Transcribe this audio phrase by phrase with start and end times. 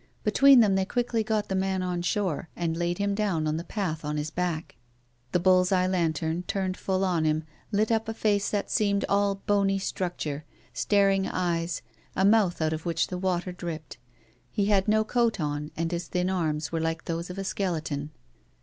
[0.23, 3.63] Between them they quickly got the man on shore, and laid him down on the
[3.63, 4.75] path on his back.
[5.31, 9.43] The bull's eye lantern, turned full on him, lit up a face that seemed all
[9.45, 10.43] bony structure,
[10.73, 11.83] staring eyes,
[12.15, 13.99] a mouth out of which the water dripped.
[14.49, 18.09] He had no coat on and his thin arms were like those of a skeleton.